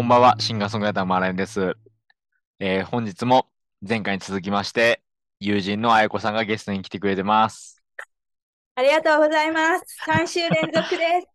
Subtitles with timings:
[0.00, 1.76] こんばんは、シンガーソングライターマーライオンです。
[2.58, 3.48] えー本日も
[3.86, 5.02] 前回に続きまして、
[5.40, 7.82] 友人のあやこさんがゲストに来てくれてます。
[8.76, 9.84] ありがとうございます。
[10.06, 11.28] 3週連続です。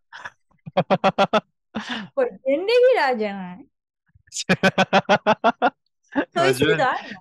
[2.16, 3.68] これ、準レギュラーじゃない？
[6.34, 7.14] そういう制度ある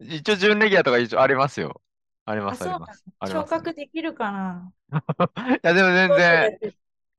[0.00, 0.06] の？
[0.16, 1.82] 一応、準レギュラーとか一応ありますよ。
[2.24, 3.04] あります、あります。
[3.30, 4.72] 昇格できるかな？
[5.52, 6.58] いや、でも全然、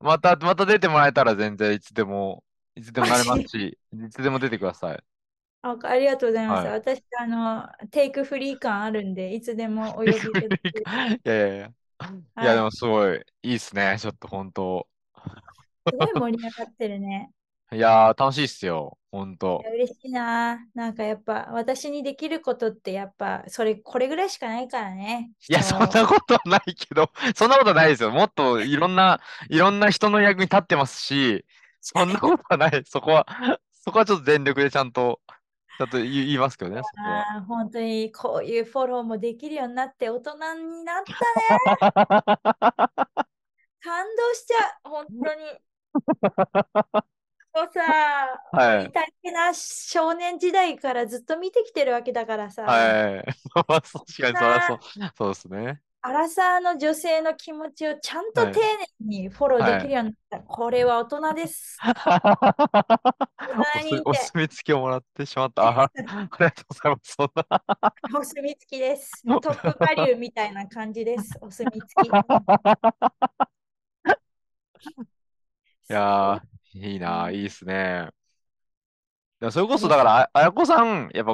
[0.00, 2.42] また、また出てもらえたら全然いつでも、
[2.80, 5.04] いつでもなれますし、いつでも出てください。
[5.62, 6.66] あありがとうございます。
[6.66, 10.86] はい私、あの、テイクフリー感あるんで、いつでもお呼びいただける。
[11.22, 11.66] いやいやいや。
[11.66, 11.70] い
[12.34, 13.98] はいや、でもすごい、いいっすね。
[14.00, 14.88] ちょっと本当。
[15.90, 17.30] すごい盛り上がってるね。
[17.72, 18.96] いやー、楽しいっすよ。
[19.12, 19.72] 本当いや。
[19.72, 20.66] 嬉しいな。
[20.74, 25.32] なんかやっぱ、私にできることって、やっぱ、それ、これぐらいしかないからね。
[25.48, 28.10] いや、人そんなことはないけど、そんなことないですよ。
[28.10, 29.20] もっといろんな、
[29.50, 31.44] いろんな人の役に立ってますし、
[31.80, 32.82] そんなことはない。
[32.86, 33.26] そこは、
[33.72, 35.20] そこはちょっと全力でちゃんと、
[35.78, 36.82] ちゃんと言いますけどね。
[36.96, 41.16] あー本当にこういうフォローもできるようになって大人になったね。
[43.82, 45.60] 感動しちゃう、本当に。
[47.54, 47.82] そうさ、
[48.52, 48.92] はい。
[48.92, 53.24] 大変な少年時代からずっと見てきてるわけだからさ、はい。
[53.54, 54.78] まあ、確かにそりゃそう、
[55.16, 55.82] そうですね。
[56.02, 60.40] アラサーの女性の気持ちをちゃんとはい丁寧にフォローできるようになった。
[60.40, 61.76] これは大人です。
[64.06, 65.62] お墨付きをもらってしまった。
[65.68, 66.06] ああり
[66.38, 67.14] がとうございます。
[67.16, 68.18] そんな。
[68.18, 69.22] お墨付きです。
[69.24, 71.36] トップバリューみたいな感じです。
[71.42, 72.06] お墨付き。
[72.06, 72.10] い
[75.92, 78.08] やー、いいな、いいっすね。
[79.50, 81.32] それこそ、だから、ああやこさん、やっぱ、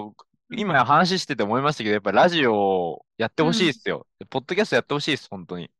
[0.50, 4.06] 今話してて思いましたけど、やっぱラジオやってほしいっすよ。
[4.30, 5.70] ポッドキャストやってほしいっす、本当に。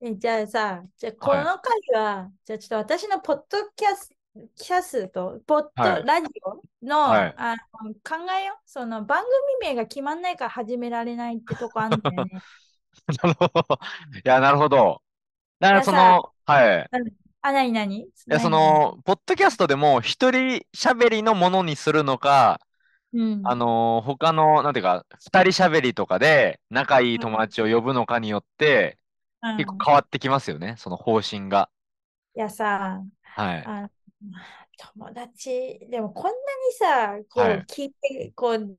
[0.00, 4.10] えじゃあさ、じゃあこの回は、じゃあちょっと私のポッドキャス
[4.56, 8.56] キャスト、ポッド、はいラジオの,、はいあの考えよう。
[8.64, 9.22] その番
[9.60, 12.42] 組名が決まんないから始められないってとこあるんだよね。
[13.22, 13.78] なるほど。
[14.14, 15.02] いや、なるほど。
[15.60, 16.90] だから、その、はい。
[17.42, 18.00] あ、なになに？
[18.00, 22.58] いいや、そ、の、ポッドキャストでも、一人喋りのものにするのか、
[23.12, 28.98] うん、あのー他の、なんていうか、二人喋りとかで、仲いい友達を呼ぶのかによって、
[29.42, 31.70] うん結構変わってきますよね、その方針が。
[32.34, 33.02] いやさ、
[33.34, 33.72] はい。
[33.72, 33.90] あ
[34.94, 38.78] 友達、でもこんなにさ、こうはい聞いて、こう、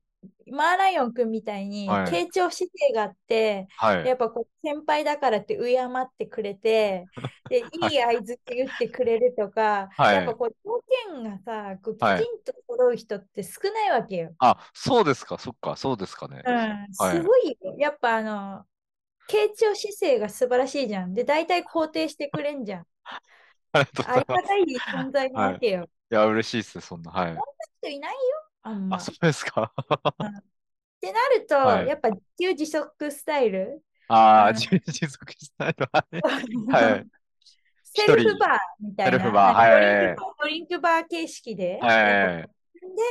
[0.52, 4.06] マーライオン君みたいにはい傾聴姿勢があって、はい。
[4.06, 7.06] やっぱこう先輩だからって敬ってくれて、
[7.50, 14.34] で、 いい相づち打ってくれるとか、はいやっぱこう条件がさ、こうきはいちんと揃う人って少ないわけよ。
[14.40, 16.42] あ、そうですか、そっか、そうですかね。
[16.46, 17.76] うん、はいすごいよ。
[17.78, 18.66] やっぱあの、
[19.30, 21.14] 傾聴姿勢が素晴らしいじゃん。
[21.14, 22.88] で、大体肯定してくれんじゃん。
[23.74, 25.90] ありがたい存在なわけよ。
[26.12, 27.12] いや、嬉しいっす、そんな。
[27.12, 27.38] はい。
[27.82, 28.20] 人いないよ、
[28.64, 28.98] あんま。
[28.98, 29.74] あ、っそうですか。
[31.02, 33.84] てなると、はいやっぱ自給自足スタイル？
[34.08, 36.22] ああ、うん自自足したいのはね。
[36.72, 37.08] はい。
[37.84, 39.12] セルフバーみたいな。
[39.12, 42.50] セルフバーなんかはいドリンクドリンクバー形式で、はい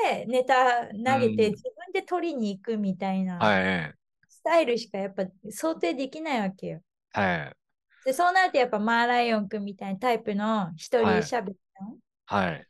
[0.05, 3.95] でネタ投げて、うん自分で取りに行くみたいなはい。
[4.29, 6.83] スタイルしかやっぱ想定できないわけよ。
[7.13, 7.57] はい。
[8.05, 11.97] で、そうなるとやっぱマーライオン君みたいなタイプの一人はいしゃべりの。
[12.27, 12.67] はい。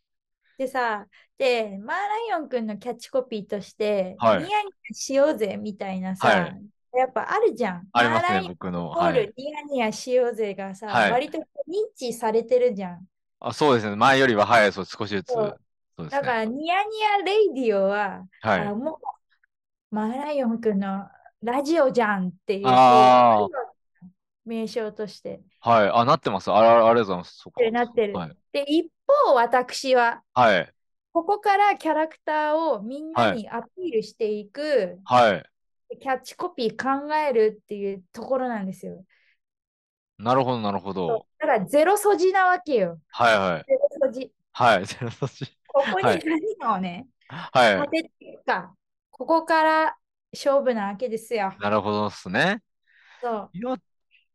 [0.59, 1.07] でさ、
[1.39, 6.63] で、マーライオン君のキャッチコピーとして、はいニヤニヤしようぜみたいなさ、はい
[6.95, 7.89] やっぱあるじゃん。
[7.93, 8.91] ありますね、僕の。
[8.91, 9.33] はい。
[9.37, 11.45] ニヤニヤしようぜがさ、はい割と認
[11.97, 13.07] 知されてるじゃん。
[13.41, 13.97] あ、そうですね。
[13.97, 15.33] 前よりは、はい、そう、少しずつ。
[15.33, 15.61] そう
[15.97, 16.53] そうですだから、ね。
[16.53, 18.75] ニヤニヤレイディオは、はいあ。
[18.75, 19.01] も
[19.91, 21.09] う、マーライオン君の
[21.43, 22.67] ラジオじゃんっていう、
[24.45, 25.91] 名称としてはい。
[25.93, 26.51] あ、なってます。
[26.51, 27.37] あ、あありがとうございます。
[27.39, 28.15] そなってる。
[28.15, 28.37] はい。
[28.53, 28.91] で、一
[29.27, 30.73] 方、私は、はい。
[31.13, 35.45] ここからキャラクターをみんなにアピールしていく、はい。
[36.01, 39.05] キャッチコピー考えるっていうところなんですよ。
[40.19, 41.27] なるほど、なるほど。
[41.39, 42.99] だからゼロ素地なわけよ。
[43.09, 43.65] はい、はい。
[43.67, 44.33] ゼロ素地。
[44.53, 44.87] はい。
[44.87, 46.23] ゼロ素地ここにはい
[46.61, 47.91] 何をね、はい当。
[47.91, 48.75] てていくか。
[49.11, 49.97] ここから
[50.33, 51.55] 勝負なわけですよ。
[51.61, 52.63] なるほどですね。
[53.21, 53.51] そう。
[53.53, 53.77] いや、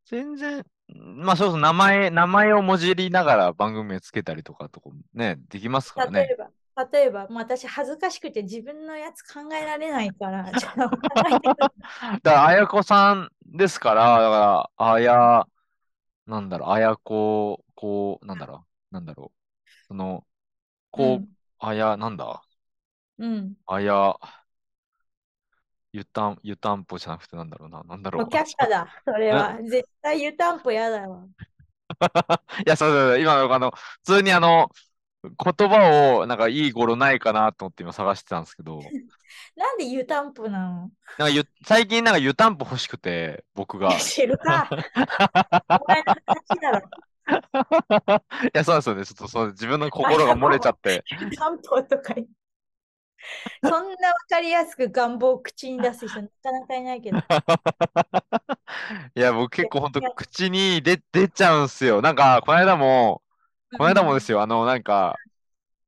[0.05, 6.21] 全然、まあそうそう、名前、名前をもじりながら番組をつけたりとかとかもね、できますからね。
[6.25, 6.51] 例えば、
[6.91, 10.97] 例えば、もう私恥ずかしくて自分のやつ考えられないから、ちょっと考
[11.29, 11.57] えてく
[12.23, 15.47] だから、あやこさんですから、だから、あや、
[16.27, 20.25] なんだろう、あやこ、こう、なんだろう、なんだろう、その、
[20.91, 21.29] こう、
[21.59, 22.43] あや、なんだ、
[23.17, 23.33] うん。
[23.35, 23.57] うん。
[23.65, 24.15] あや、
[25.97, 28.25] 湯たん、湯たんぽじゃなくてなんだろうな、なんだろう。
[28.25, 29.57] 却下だ、それは。
[29.63, 31.25] 絶対湯たんぽやだわ。
[32.65, 34.69] いや、そうそうそう、今の、あの、普通にあの、
[35.23, 38.79] 言葉を、なんかいい語呂ないかなと思って今探してたんですけど、
[39.55, 40.81] なんで湯たんぽなの？
[40.81, 43.95] なんかゆ最近なんか湯たんぽ欲しくて、僕が。
[43.95, 44.69] い知るか。
[45.81, 46.89] お前の話だろ。
[48.53, 49.05] や、そうですよね。
[49.05, 51.03] ちょっとそう自分の心が漏れちゃって。
[51.19, 52.46] 湯たんぽとか言って。
[53.63, 53.77] そんな
[54.09, 57.17] わかりやすく願望を口に出す人なかなかいないけど。
[59.15, 62.01] いや、僕結構本当口に出、出ちゃうんすよ。
[62.01, 63.21] なんか、この間も、
[63.77, 65.15] この間もですよ、あの、なんか、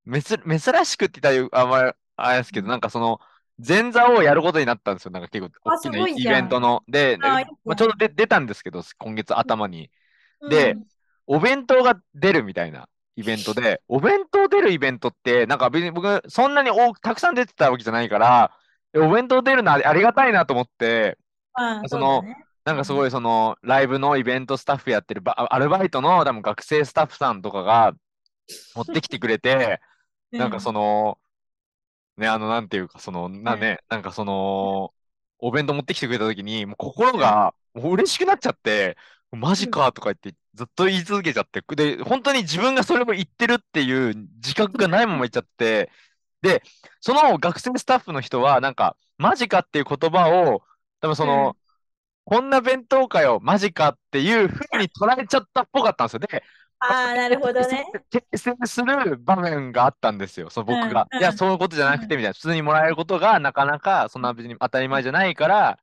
[0.06, 3.20] めつ、珍しくって言ったらあんまりあれですけど、なんかその、
[3.66, 5.12] 前座をやることになったんですよ。
[5.12, 6.84] なんか結構あ大きなイベントの。
[6.88, 7.42] で、ま
[7.74, 9.92] あ、ちょうど出出たんですけど、今月頭に。
[10.42, 10.76] うんで
[11.32, 12.90] お弁当が出るみたいな
[13.20, 18.52] イベントで、お弁当出るイベントって、なんか別に僕、そんなに多く、たくさん出てたわけじゃないから、
[18.94, 21.18] えお弁当出るのありありがたいなと思って、
[21.54, 22.46] あそのね。
[22.64, 27.94] なんかすごいその、ライブのイベントスタッフやってるバアルバイトの多分学生スタッフさんとかが
[28.76, 29.82] 持ってきてくれて、
[30.32, 31.20] なんかその、
[32.18, 33.60] ね、あの、なんていうか、その、なうん。
[33.60, 34.94] ね、なんかその、
[35.40, 38.98] お弁当持ってきてくれたときに、もう心がもう嬉しくなっちゃって、
[39.32, 45.92] マジかとか言って、ずっと言い続けちゃって、で、本当に自分がそれも言ってるっていう自覚がないまま言っちゃって、
[46.42, 46.64] で、
[47.02, 50.64] その学生スタッフの人は、なんか、マジかっていう言葉を、
[51.02, 51.58] 多分その、
[52.26, 56.20] こんな弁当かよ、マジかっていうふうに捉えちゃったっぽかったんですよ。
[56.20, 56.44] で、
[56.80, 57.86] ああ、なるほどね。
[58.12, 61.08] 訂正する場面があったんですよ、その僕が。
[61.12, 62.34] うんうんいや、そういうことじゃなくて、みたいな。
[62.34, 65.80] 普通にもらえることがなかなか、そんな別に当たり前じゃないから、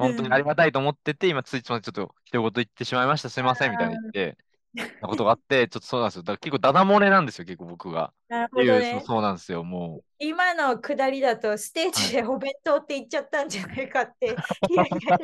[0.00, 4.38] 本当にありがたいと思ってて、今ついつまちょっと一言言ってしまいました、すいません、みたいな言って、
[4.74, 6.22] なことがあって、ちょっとそうなんですよ。
[6.22, 8.12] だから結構ダダ漏れなんですよ、結構僕が。
[8.28, 9.02] なるほどね。
[9.04, 14.36] そうなんですよ、も今のくだりだと、 ステージでお弁当って言っちゃったんじゃないかって。
[14.68, 15.18] いやいや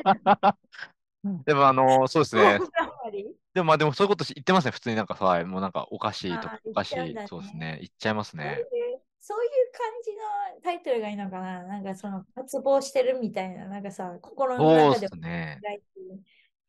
[1.23, 1.43] う。
[1.45, 2.59] でも、あの、そうですね。
[3.53, 8.63] でも、まあ、でもそういうこと言ってますね、普通になんかさ、もうなんかおかしいとかおかしいそうですね、言っちゃいますね。
[9.35, 10.21] うそういう感じの
[10.63, 15.59] タイトルがいいのかななんかその渇望してるみたいな、なんかさ、心のそう中でですね。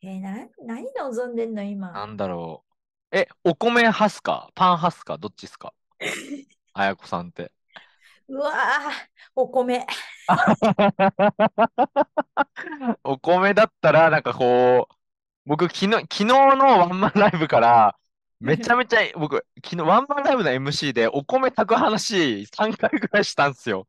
[0.00, 2.64] えー、な何望んでんの今なんだろ
[3.12, 3.16] う。
[3.16, 4.50] え、お米派っすか？
[4.54, 5.18] パン派っすか？
[5.18, 5.74] どっちっすか？
[6.72, 7.52] あやこさんって。
[8.28, 8.54] うわー
[9.34, 9.86] お米。
[13.02, 14.94] お米だったら、なんかこう、
[15.46, 17.97] 僕、昨日、昨日のワンマンライブから、
[18.40, 23.86] めちゃめちゃ、 僕、昨日、ワンマンライブの MC で、お米炊く話、3回ぐらいしたんですよ。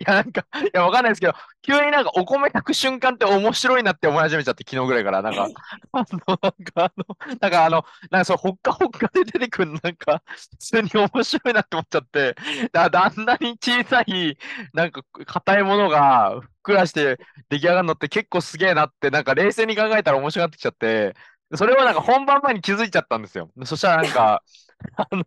[0.00, 5.48] いや、なんか、いや、わかんないですけど、急になんかお米炊く瞬間って面白いなって思い始めちゃって、昨日ぐらいから、なんか、
[5.92, 12.34] あの、なんかあの、なんかあの、なんかそう、ほっかほっかで出てくるのなんか、普通に面白いなって思っちゃって、
[12.72, 14.36] だだあんなに小さい、
[14.72, 17.18] なんか、硬いものが、ふっくらして
[17.50, 21.14] 出来上がるのって結構すげえなって、なんか冷静に考えたら面白くなってきちゃって、
[21.54, 23.50] それをなんか本番前に気づいちゃったんですよ。
[23.64, 24.42] そしたらなんか、
[24.96, 25.24] あの、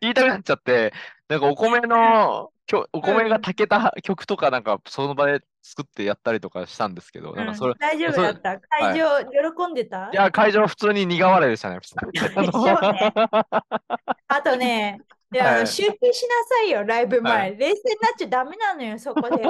[0.00, 0.92] 言いたくなっちゃって、
[1.28, 2.50] なんかお米の、
[2.92, 8.58] お米が炊けた曲とかなんかその場で作ってやったりとかしたんですけど、なんかそれ、うん大丈夫だった？
[8.60, 9.18] 会場、
[9.54, 10.10] 喜んでた？
[10.12, 11.76] いや、会場普通に苦笑いでしたね。
[11.80, 11.82] ね
[14.28, 15.00] あとね、
[15.32, 17.50] いやあのはい集計しなさいよ、ライブ前。
[17.50, 19.42] は冷静になっちゃダメなのよ、そこで。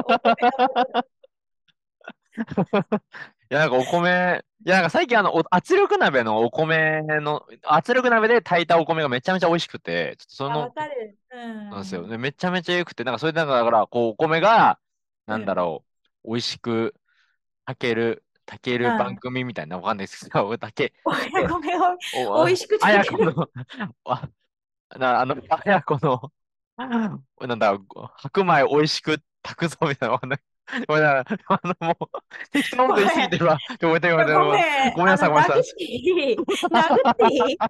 [3.51, 11.19] いや、なんかお米、いや、なんか最近あの、お圧力鍋のお米の、圧力鍋で炊いたお米がめちゃめちゃ美味しくて、ちょっとそあわの、かる。
[11.31, 11.71] うん。
[11.71, 12.07] なんですよ。
[12.07, 14.81] でめちゃめちゃ良くて、なんかそれでなんかだから、こう、お米が、
[15.27, 15.85] なんだろ
[16.25, 16.95] う、美味しく
[17.67, 23.17] 炊ける、炊けるうん番組みたいな、わかんないですけど、 炊け、お米を お美味しくあや炊ける。
[23.17, 23.51] この、
[24.05, 24.29] あ、
[24.99, 26.33] な、あの、あやこの、
[27.41, 27.79] なんだ、
[28.17, 30.41] 白米美味しく炊くぞみたいな、わかんない。
[30.89, 32.07] ごめんなさい あの、もう、
[32.51, 33.63] 適当なこと言い過ぎてるわ。
[33.81, 34.93] ごめんなさい、ごめんなさい。
[34.95, 35.13] ごめん。
[35.13, 35.67] なさい、ごめんなさい。
[36.71, 37.63] 殴っていい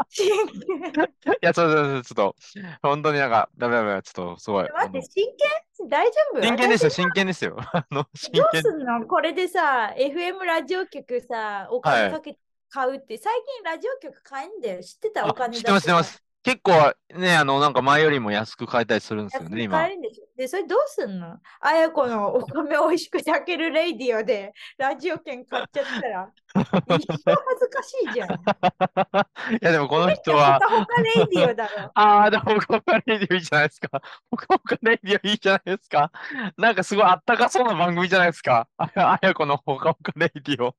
[1.42, 2.36] いや、そうそうそう、ちょっと、
[2.82, 4.68] 本当になんか、ダメダメ、ちょっと、すごい。
[4.72, 6.40] 待って、真剣大丈夫？
[6.40, 7.56] 真剣ですよ、私真剣ですよ。
[7.72, 8.62] あの、真どう剣。
[8.62, 9.06] すんの？
[9.06, 14.82] これでさ、FM ラジオ局さ、おはい金かけて買うって、最近ラジオ局買えんだよ。
[14.82, 15.26] 知ってた？
[15.26, 16.22] おあ、金知ってます、知ってます。
[16.42, 19.94] 結構ね、あの、なんか前よりも安く買えたりするんですよね、今買え。
[19.94, 20.24] るんでしょ？
[20.36, 21.38] で、それどうすんの？
[21.60, 26.30] あやこのお米美味しく炊けるレイディオでラジオ局買っちゃったら、
[26.98, 28.28] 一番恥ずかしいじゃん。
[28.30, 31.90] いや、でもこの人はほ、かレイディオだろ。
[31.94, 34.02] ああ、でも、ほかほかレイディオいいじゃないですか。
[34.30, 36.10] ほかほかレイディオいいじゃないですか。
[36.56, 38.66] なんかすごいあったかそうな番組じゃないですか。
[38.78, 40.74] あや、あやこのほかほか radio。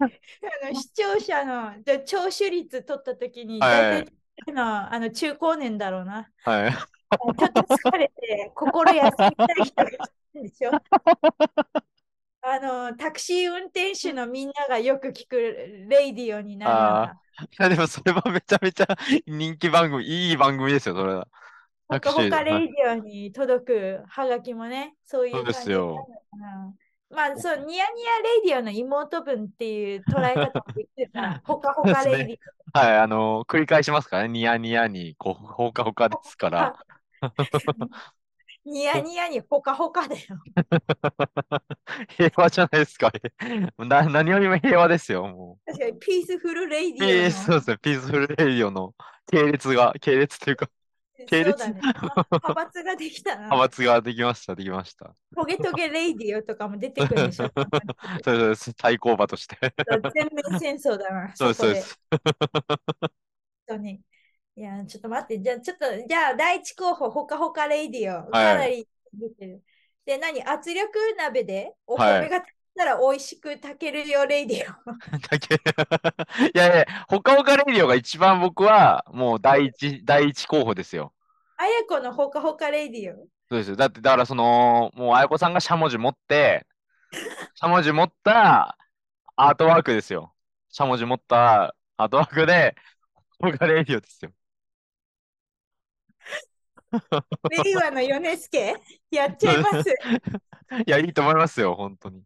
[0.00, 4.04] あの視聴者ので聴取率取ったときに、はい
[4.38, 6.28] 大体のあの中高年だろうな。
[6.44, 6.72] はい。
[6.72, 9.92] ちょっと疲れて心休みたい人がい
[10.34, 10.72] るんでしょ
[12.42, 15.36] あのタクシー運転手のみんながよく聞く
[15.88, 17.44] レイディオになる。
[17.44, 18.86] いや、 でもそれはめちゃめちゃ
[19.26, 21.28] 人気番組、いい番組ですよ、それは。
[21.88, 26.08] タほかほクシーはいかレイディオに届くハガキもね、そういそうでう感じになるすよ。
[27.10, 31.82] まあ、そう、ニヤニヤレイディオの妹分っていう捉え方もできるから、 ほかほ。
[31.84, 32.38] かレイディ
[32.72, 34.28] はい、あの繰り返しますからね。
[34.28, 36.50] ニヤニヤに、こう、ほかほかですかオ。
[36.50, 36.76] ら。
[38.64, 40.20] ニヤニヤにほかほかだよ。
[42.08, 43.12] 平和じゃないですか。
[43.78, 46.98] な何よりも平和ですよ、も確かに、ピースフルレイう。
[46.98, 48.94] ディオそうですね、ピースフルレディオの
[49.30, 50.68] 系列が、系列というか、
[51.24, 51.88] 系列そうだね。
[52.42, 53.66] 派閥ができた派な。
[53.68, 55.14] 閥ができました、できました。
[55.34, 57.52] トゲトゲレイディオとかも出てくるでしょ。
[58.24, 59.56] そうです、対抗馬として。
[60.14, 61.74] 全面戦争だな、 そうです、そうで。
[61.74, 62.00] です。
[63.68, 64.02] 本当に。
[64.56, 68.76] いや、ちょっと待って、じゃあ、ちょっと、じゃあ、第一候補、ほかほかレイディオ、かなはい。
[68.76, 69.64] り出てる。
[70.04, 70.42] で、何？
[70.44, 71.74] 圧力鍋で？
[71.86, 72.20] おはい。
[72.20, 75.18] 米が炊いたら美味しく炊けるよレイディオ。
[75.18, 75.58] だけい
[76.54, 81.12] やいや、ほかほかレイディオが一番僕は、もう第一、第一候補ですよ。
[81.56, 83.16] あやこのほかほかレイディオ。
[83.48, 83.76] そうですよ。
[83.76, 86.66] だって、だからその、もう、あやこさんがしゃもじ持って、
[87.54, 88.76] しゃもじ持った
[89.36, 90.34] アートワークですよ。
[90.68, 92.74] しゃもじ持ったアートワークで、
[93.38, 94.32] ほかレイディオですよ。
[97.50, 98.74] 令和の米助
[99.10, 99.90] やっちゃいます。
[100.86, 102.22] いや、いいと思いますよ、本当に。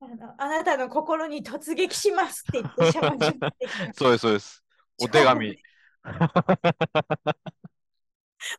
[0.00, 3.92] あのあなたの心に突撃しますって言ってしゃもじ持ってきた。
[3.98, 4.64] そうです、そうです。
[5.00, 5.58] お手紙。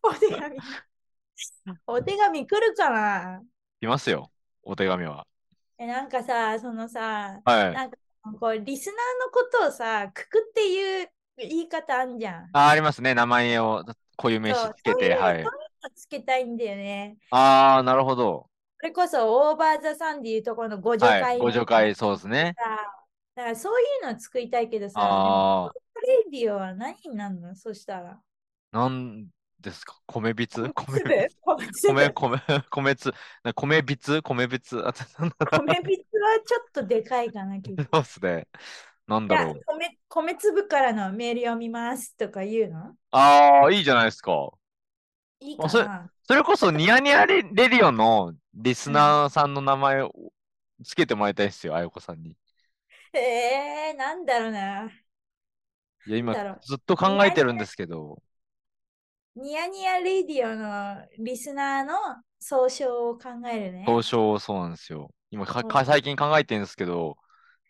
[0.04, 0.58] お手紙。
[1.88, 3.42] お手紙来るかな？
[3.80, 4.30] 来ますよ、
[4.64, 5.26] お手紙は。
[5.78, 7.74] え、なんかさ、そのさ、はい。
[7.74, 7.98] なんか
[8.40, 12.50] こうリスナーのことをさ、くくっていう言い方あんじゃん。
[12.52, 13.16] あ、ありますね。
[13.16, 13.86] 名前を
[14.18, 15.46] 固有名詞つけて、はい。
[15.96, 17.18] つけたいんだよね。
[17.32, 18.49] ああ、なるほど。
[18.80, 21.24] それこそオーバーザさんでいうところのご助はい。
[21.24, 22.56] 会ご助会、そうですね。
[22.56, 22.64] さ、
[23.36, 27.56] だからそういうの作りたいけどさ、ああ、レディオは何になるの？
[27.56, 28.22] そしたら。
[28.72, 29.28] なん
[29.60, 30.00] ですか？
[30.08, 33.12] 米びつ米粒びつ米粒米、米、 米つ、
[33.44, 37.84] な米びつ米びつあ、なんだ米びつはちょっとでかいかな、きっと。
[37.94, 38.48] そうっすね。
[39.08, 39.66] なんだろう。
[39.66, 42.96] 米、米粒からのメール読みますとか言うの？
[43.12, 44.52] ああ、いいじゃないですか。
[45.42, 48.94] いいあそれ、かなそれこそニヤニヤレ、レディオのリスうん。
[48.94, 50.14] ナーさんの名前を
[50.86, 52.38] つけてもらいたいですよ、あやこさんに。
[53.14, 54.92] えー、なんだろうな。
[56.06, 56.60] いや、今、だろう。
[56.62, 58.22] ずっと考えてるんですけど、
[59.36, 61.94] ニヤニヤレディオのリスナーの
[62.40, 63.84] 総称を考えるね。
[63.86, 65.10] 東証そうなんですよ。
[65.32, 67.18] 今か、うんか最近考えてるんですけど、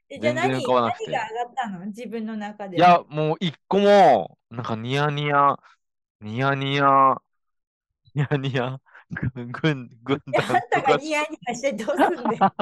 [0.09, 1.11] えじゃあ何、全然浮かばなくて。
[1.11, 1.85] 何が上がったの？
[1.87, 2.77] 自分の中で。
[2.77, 5.57] いや、もう一個も、なんかニヤニヤ、
[6.21, 7.21] ニヤニヤ、
[8.19, 8.79] ニヤニヤ、
[9.51, 9.89] 軍、
[10.33, 12.53] あんたがニヤニヤしてどうすんだよ。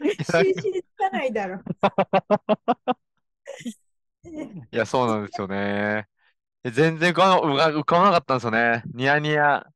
[0.00, 1.60] いやなん収か集つかないだろ。
[4.72, 6.08] いや、そうなんですよね。
[6.64, 8.82] え全然浮かば浮かばなかったんですよね。
[8.94, 9.66] ニヤニヤ、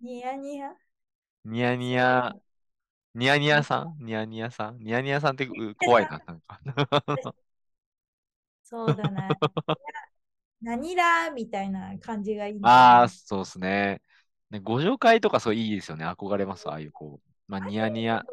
[0.00, 0.74] ニヤニヤ？
[1.44, 2.34] ニヤニヤ、
[3.14, 3.96] ニヤニヤさかん？
[4.04, 4.78] ニヤニヤさん？
[4.78, 6.60] ニヤニヤさんってう怖いな、なんか。
[8.62, 9.38] そうだな。
[10.66, 13.08] 何らみたいな感じがいいんだよああ、ね。
[13.08, 14.02] そうですね。
[14.50, 16.04] ね、ご助会とかそういいですよね。
[16.04, 17.30] 憧れます、ああいうこう。
[17.46, 18.24] まあ、ニヤニヤ、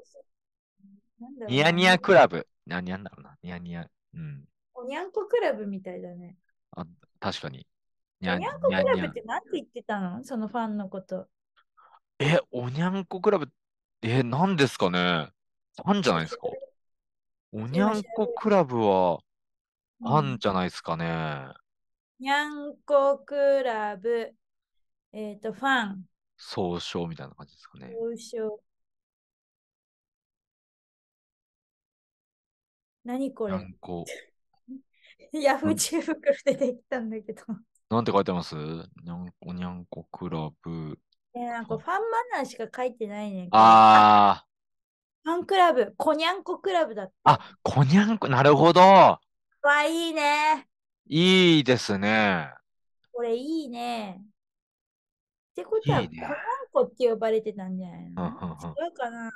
[1.48, 2.48] ニヤニヤクラブ。
[2.66, 3.38] 何やんだろうな。
[3.44, 3.88] ニヤニヤ。
[4.16, 4.46] うん。
[4.74, 6.38] おにゃんこクラブみたいだね。
[6.76, 6.86] あ、
[7.20, 7.68] 確かに。
[8.20, 10.24] ニャおにゃんこクラブって何て言ってたの？
[10.24, 11.28] そのファンのこと。
[12.20, 13.48] え、おにゃんこクラブ、
[14.02, 15.30] え、何ですかね
[15.76, 16.48] ファンじゃないですか
[17.52, 19.20] おにゃんこクラブは
[20.00, 21.48] ファンじゃないですかね
[22.24, 24.34] にゃんこクラブ、
[25.12, 26.06] えっ、と、ファン、
[26.38, 27.92] 総称みたいな感じですかね。
[27.92, 28.60] 総称。
[33.04, 33.58] 何これ？
[33.58, 34.06] にゃんこ。
[35.34, 37.44] ヤフー知恵袋出てきたんだけど。
[37.90, 38.56] なんて書いてます？
[38.56, 40.98] にゃんおにゃんこクラブ。
[41.36, 42.00] えーなんかファンマ
[42.38, 43.50] ナーしか書いてないね。
[43.52, 44.46] あ
[45.26, 47.14] ファンクラブ、こにゃんこクラブだって。
[47.26, 48.80] ー、あ、こにゃんこ、なるほど。
[48.80, 49.20] わ、
[49.86, 50.70] いいね。
[51.08, 52.50] いいですね。
[53.12, 54.22] これいいね。
[54.22, 56.34] ってことは、いいねこにゃん
[56.72, 58.24] こって呼ばれてたんじゃないの？
[58.24, 59.32] うんうんうん違うかな？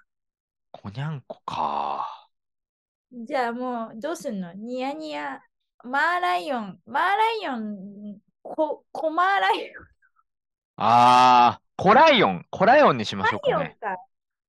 [0.72, 2.28] こにゃんこか。
[3.12, 4.54] じゃあもうどうすんの？
[4.54, 5.42] ニヤニヤ。
[5.84, 6.80] マーライオン。
[6.88, 8.18] マーライオン。
[8.42, 9.86] こ、コマーライオン。
[10.78, 12.46] あー、コライオン。
[12.50, 13.54] コライオンにしましょうかね。
[13.54, 14.02] ライオンか。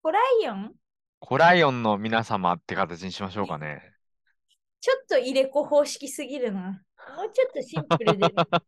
[0.03, 0.73] コライオン？
[1.21, 3.83] コライオンの皆様って形にしましょうかね。
[4.81, 6.81] ちょっと入れ子方式すぎるな。
[7.19, 8.35] もうちょっとシンプルで。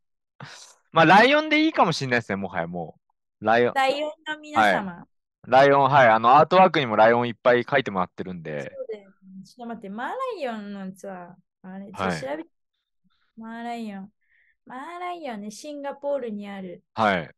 [0.92, 2.98] まあ、ライオンでいいかもしれないですね、もはやも
[3.40, 3.44] う。
[3.44, 3.74] ライオン。
[3.74, 5.06] ライオンの皆様。
[5.46, 6.08] ライオン、はい。
[6.08, 8.72] あの、アートワークにもライオンいっぱい描いてもらってるんで。
[8.76, 9.14] そうだよね
[9.44, 12.50] ちょっと待って、マーライオンのさ、あれ、ちょっとはい調べて。
[13.36, 14.12] マーライオン。
[14.66, 16.82] マーライオンね、シンガポールにある。
[16.94, 17.30] はい。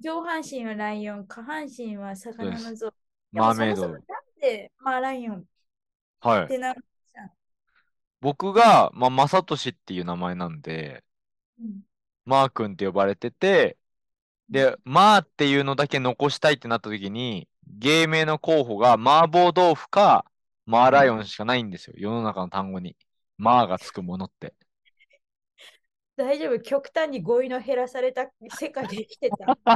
[0.00, 2.92] 上半身はライオン、下半身は魚の像。
[3.32, 3.88] マーメイド。
[3.88, 4.02] なん
[4.40, 5.44] でマーライオンっ
[6.20, 6.48] はい。
[6.48, 6.74] てな、
[8.24, 11.04] 僕が、まあ、マサトシっていう名前なんで、
[11.60, 11.82] うん
[12.26, 13.76] マー君って呼ばれてて、
[14.48, 20.24] で、マーっていうのだけ残したいってなった時に、芸名の候補が麻婆豆腐か
[20.64, 21.94] マーライオンしかないんですよ。
[21.98, 22.96] 世の中の単語に。
[23.36, 24.54] マーがつくものって。
[26.16, 29.58] 大丈夫、極端に語彙の減らされた世界で生きてた。
[29.66, 29.74] だ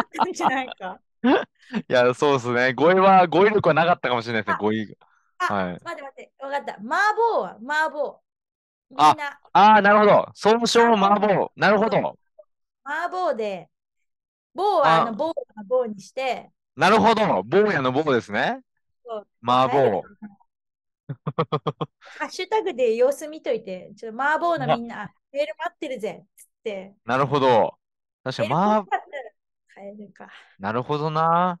[0.00, 1.00] ったんじゃないか。
[1.88, 2.74] いや、そうですね。
[2.74, 5.13] 語彙は、語彙力はなかったかもしれないですね、あ語彙が。
[5.38, 5.80] あ、はい。
[5.84, 6.74] 待って待って、わかった。
[6.74, 8.20] 麻婆は麻婆。
[8.90, 10.30] みんあなああ、なるほど。
[10.34, 11.50] 総称麻婆。
[11.56, 12.18] なるほど。
[12.84, 13.70] 麻婆で、
[14.54, 15.34] 棒はああの棒の
[15.66, 17.42] 棒にして、なるほど。
[17.44, 18.60] 坊やの坊ですね。
[19.42, 20.02] 麻婆。
[22.18, 26.94] ハッシュタグで様子見といて、ちょっと麻婆のみんな、メール待ってるぜっつって。
[27.04, 27.78] なるほど。
[28.22, 29.32] 確かに、メール来まあな、かったら
[29.76, 30.28] 変えるか。
[30.58, 31.60] なるほどな。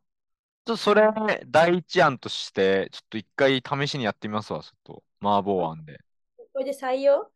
[0.66, 1.10] ちょっとそれ、
[1.46, 5.02] 第一案として、ちょっと一回試しにやってみますわ、ちょっと。
[5.20, 5.98] 麻婆案で。
[6.54, 7.30] これで採用？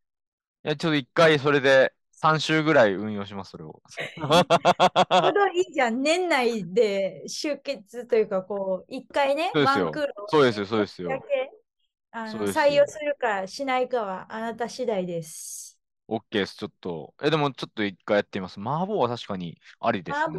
[0.64, 3.82] いや、ちょっと一回それで3週ぐらい運用します、それを。
[3.86, 6.02] ちょうどいいじゃん。
[6.02, 11.18] 年内で集結というか、こう、一回ね、そうですよワンクールをそうですよ、そうですよだ。
[11.18, 11.24] け
[12.10, 15.78] あの採用するかしないかはあなた次第です。
[16.08, 17.12] OK です、ちょっと。
[17.22, 18.58] え、でもちょっと一回やってみます。
[18.58, 20.38] 麻婆は確かにありですね。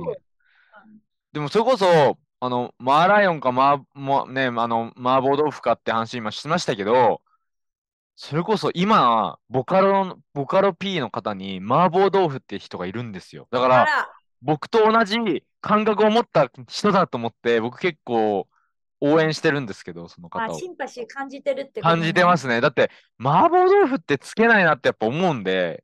[1.32, 7.22] でもそれこそ、あの、マーライオンかマー、もね、あの、麻婆豆腐かって話今しましたけど、
[8.16, 13.48] それこそ今、ボカロの、ボカロ P の方に麻婆豆腐って人がいるんですよ。
[13.52, 13.88] だから、
[14.42, 15.18] 僕と同じ
[15.62, 18.48] 感覚を持った人だと思って、僕結構
[19.02, 20.60] 応援してるんですけど、そのあ方を。
[20.60, 21.90] シンパシー感じてるってこと、。
[21.90, 22.62] 感じてますすね。
[22.62, 25.84] だって、麻婆豆腐ってつけないなってやっぱ思うんで、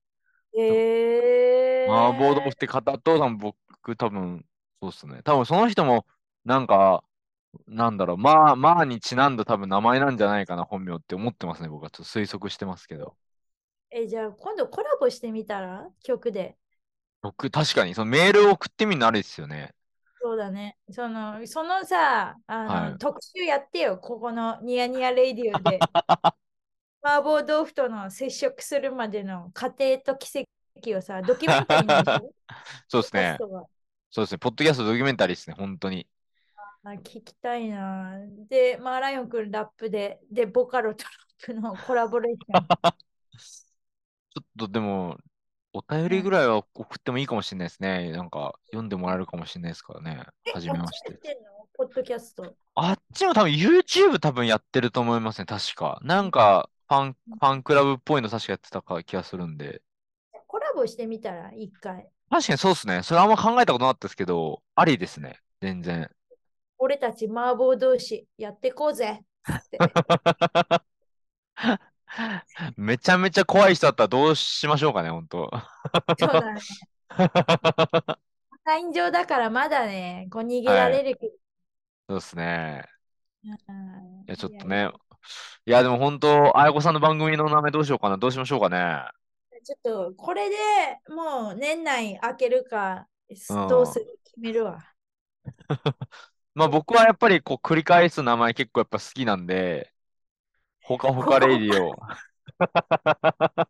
[0.57, 4.45] えー、麻婆豆腐って方と、多分僕多分、
[4.81, 5.21] そうっすね。
[5.23, 6.05] 多分その人も、
[6.45, 7.03] なんか、
[7.67, 11.69] なんだろう、まあ、まあにちなんだ多分名前なんじゃないかな、本名って思ってますね。
[11.69, 13.15] 僕はちょっと推測してますけど。
[13.91, 15.89] え、じゃあ今度コラボしてみたら？
[16.03, 16.58] 曲で。
[17.21, 19.73] 僕、確かに、そのメールを送ってみるのありですよね。
[20.21, 20.77] そうだね。
[20.91, 25.79] その、そのさ、あの、はい特集やってよ、ここのニヤニヤレイディオで。
[27.01, 30.47] 麻婆豆腐との接触するまでの過程と奇
[30.79, 32.34] 跡をさ、ドキュメンタリーに
[32.89, 33.38] そうですね
[34.10, 34.38] そうですね。
[34.39, 36.08] ポッドキャストドキュメンタリーですね、本当に。
[36.87, 38.15] あ聞きたいな。
[38.47, 42.67] で、マーライオンくんラップで、で、ボカロとラップのコラボレーション。
[44.35, 45.17] ちょっとでも、
[45.73, 48.11] お便りぐらいは送ってもいいかもしれないですね。
[48.11, 50.27] なんか、読んでもらえるかもしれないですからね。
[50.53, 51.19] はじめまして
[51.75, 52.55] ポッドキャスト。
[52.75, 55.99] あっちも多分 YouTube 多分やってると思いますね、確か。
[56.03, 59.81] なんか、ファン、ファンクラブっぽいの確かやってたか気がするんで。
[60.45, 62.07] コラボしてみたら、一回。
[62.29, 63.01] 確かにそうですね。
[63.01, 65.39] それあんま考えたことなかったですけど、ありですね。
[65.61, 66.09] 全然。
[66.77, 69.77] 俺たち麻婆同士やってこうぜって。
[72.77, 75.49] めちゃめちゃ怖い人だったらどうしましょうかね、本当。
[76.19, 76.61] そうだね。
[78.65, 81.33] ライン上だからまだね、こう逃げられるけど。
[82.09, 82.85] そうですね。
[83.43, 83.51] うん
[84.27, 84.91] いや、ちょっとね。
[85.65, 88.17] いや、でも本当、あやこさんの番組の名前どうしようかな。
[88.17, 89.03] どうしましょうかね。
[89.63, 90.55] ちょっとこれで
[91.09, 94.19] もう年内開けるか、うんどうする？
[94.23, 94.79] 決めるわ。
[96.55, 99.93] まあ僕はやっぱりこう繰り返す名前結構やっぱ好きなんで、
[100.81, 101.95] ほかほかレイディオ。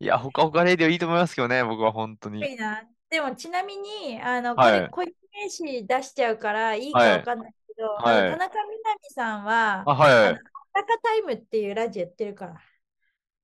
[0.00, 2.48] いや、ほかほかレイディオいいと思いますけどね、僕は本当に。
[2.48, 2.82] いいな。
[3.10, 10.38] でもちなみに、あの、こはいれ、固有名詞出しちゃうからいいかはいわかんないけど、はいあの田中みな実さんは、あ、はいはいあの。
[10.72, 12.60] タカタイムっていうラジオやってるから。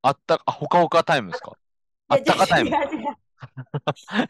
[0.02, 1.52] あった、あ、ほかほかタイムですか？
[2.08, 2.70] あったかタイム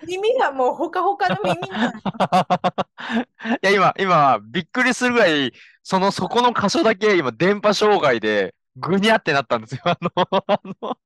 [0.07, 1.99] 耳がもうほかほかの耳なの。
[3.63, 9.83] いや、今、今、びっくりするぐらい、その、そこの箇所だけ、今、電波障害で、ぐにゃってなったんですよ。
[9.85, 10.11] あの、
[10.47, 10.99] あの、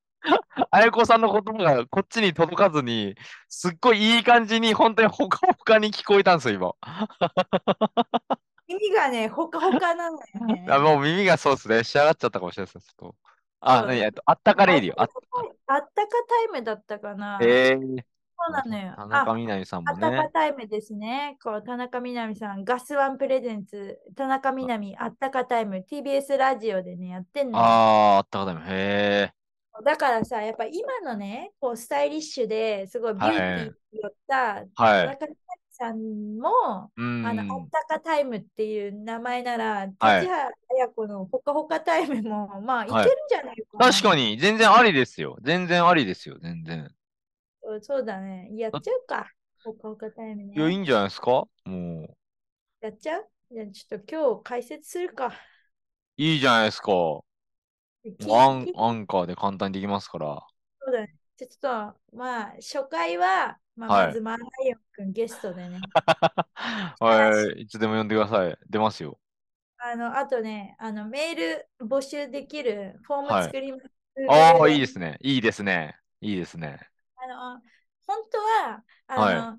[0.70, 3.14] あやこさんの言葉がこっちに届かずに、
[3.48, 6.74] すっごいいい感じに、本当にほかほかに聞こえたんですよ、今。
[8.66, 10.66] 耳がね、ほかほかなのよね。
[10.68, 11.84] あ、もう耳がそうですね。
[11.84, 12.86] 仕上がっちゃったかもしれないです。
[12.86, 13.16] ちょっと。
[13.60, 15.00] あ、そう何えっと、あったかレイディオ。
[15.00, 15.08] あ
[15.66, 17.38] あっ、たかタイムだったかな。
[17.42, 18.04] ええ
[18.36, 18.94] そうなのよ。
[18.96, 20.30] 田あ中みな実さんもあったかね。
[20.32, 21.38] タイムですね。
[21.42, 27.64] こう田中みな実さん、ガスワンプレゼンツ、田中みな実、あったかタイム、TBS ラジオでね、やってんのよ。
[27.64, 28.60] ああ、あったかタイム。
[28.62, 28.64] へ
[29.30, 29.34] え。
[29.84, 35.06] だからさ、やっぱ今のね、こうスタイリッシュですごいビューティーに寄った、はい。
[35.18, 35.26] 田中
[35.74, 37.70] さんも、うあの、あっん。
[37.70, 43.92] たかタイムっていう名前なら、はい立原綾子のほかほかタイムも、 まあ、いけはいるんじゃないかな。
[43.92, 45.38] 確かに、全然ありですよ。
[45.42, 46.38] 全然ありですよ。
[46.40, 46.94] 全然。
[47.82, 48.48] そうだね。
[48.56, 49.28] やっちゃうか。
[49.64, 50.78] ほかほかタイムいや、いいね。
[50.78, 51.46] んじゃないですか？
[51.64, 52.16] もう。
[52.80, 53.28] やっちゃう？
[53.50, 55.32] じゃあちょっと今日解説するか。
[56.16, 56.90] いいじゃないですか。
[58.18, 60.46] きアンきアンカーで簡単にできますから。
[60.80, 61.14] そうだね。
[61.36, 65.80] ちょっと、まあ、初回は、まあ、はいまずマーライオンくんゲストでね。
[67.00, 68.58] はい、いつでも呼んでください。
[68.68, 69.18] 出ますよ。
[69.78, 73.84] あの、あとね、あの、メール募集できるフォームはい作ります。
[74.30, 75.18] ああ、いいですね。
[75.20, 75.96] いいですね。
[76.20, 76.78] いいですね。
[77.16, 77.60] あの、
[78.06, 79.58] 本当は、あの、は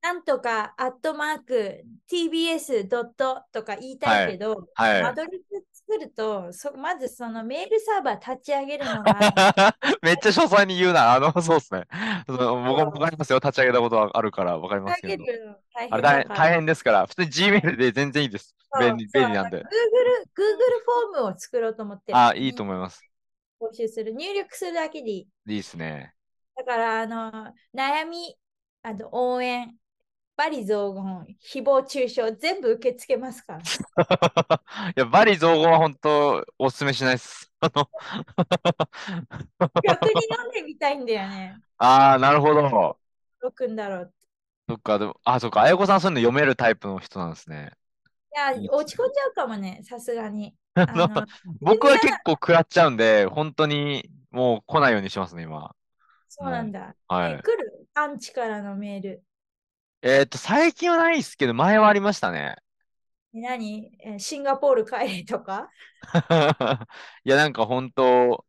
[0.00, 11.14] なんとか、アットマーク、tbs ドットとか言いたいけど、はいマドリス作ると、そまずそのメールサーバー立ち上げるのが、 めっちゃ詳細に言うな。
[11.14, 11.84] あの、そうですね。
[12.26, 13.38] 僕もわかりますよ。
[13.38, 15.24] 立ち上げたことはあるからわかりますけど。
[15.74, 16.36] 大あれ大変変だから。
[16.36, 18.56] 大変ですから、普通に Gmail で全然いいです。
[18.80, 19.60] 便利便利なんで Google、。
[19.60, 22.18] Google フォームを作ろうと思ってる。
[22.18, 23.00] あ、いいと思います。
[23.60, 24.12] 募集する。
[24.12, 25.18] 入力するだけでいい。
[25.20, 26.14] いいですね。
[26.56, 28.36] だから、あの、悩み、
[28.82, 29.76] あと応援、
[30.36, 31.02] バリ雑言、
[31.40, 33.60] 誹謗中傷、全部受け付けますから。
[33.60, 33.62] い
[34.96, 37.50] や、バリ造語は本当おすすめしないです。
[37.60, 37.88] あの
[39.82, 41.58] 逆に飲んでみたいんだよね。
[41.78, 42.98] ああ、なるほど。
[43.40, 44.12] どうくんだろう。
[44.68, 47.72] そっか、でも、あ、そっか、あやこさんそういうの読めるタイプの人なんですね。
[48.34, 50.54] いや、落ち込んじゃうかもね、さすがに。
[51.60, 55.74] 僕は結構食らっちゃうんで、本当にもう来ないようにしますね、今。
[56.28, 56.94] そうなんだ。
[57.08, 57.88] はいえ来る？
[57.94, 59.22] アンチからのメール。
[60.02, 62.56] えっと、最近はないですけど、前はありましたね。
[63.34, 63.92] え何？
[64.00, 65.68] えシンガポール帰れとか？
[67.24, 68.44] いや、なんか本当、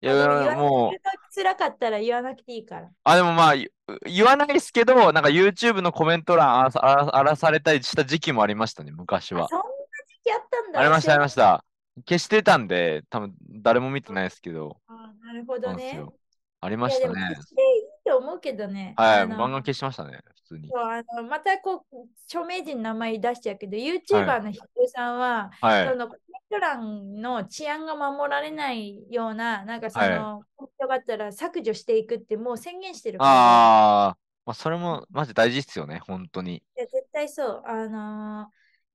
[0.00, 2.90] いや、あでも言わもう、辛かったら言わなくていいから。
[3.04, 3.70] あ、でもまあ、言
[4.04, 9.44] 言わないですけど、なんか YouTube のコメント欄荒らさ荒ら荒らされたりした時期もありましたね、昔は。
[9.44, 9.64] あそんな
[10.08, 10.80] 時期あったんだ。
[10.80, 11.64] ありました、ありましした。
[12.06, 14.94] 消してたんで、多分誰も見てないですけど、た。
[14.94, 15.66] あなるほどね。
[15.68, 16.14] なんですよ。
[16.60, 17.42] ありまいや、したねでも消。
[17.42, 17.62] して
[18.06, 18.94] いいと思うけどね。
[18.96, 20.80] はい、あのもうガンガン消しましたね、普通にそ。
[20.80, 25.94] うあのまたこう、著名人の名前出しちゃうけど、YouTuber のヒデさんは、はいそ。
[25.96, 34.16] のコメント欄の治安が守られないような、なんかその、コメントがあったら削除していくってもう宣言してるから、ああ、
[34.46, 36.56] まあ、それもマジ大事っすよね、本当に。
[36.56, 37.62] いや、絶対そう。
[37.66, 38.46] あのー